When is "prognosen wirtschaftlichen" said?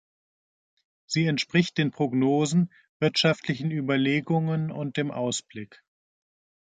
1.91-3.69